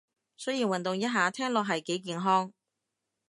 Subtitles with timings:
[0.35, 2.51] 雖然運動一下聽落係幾健康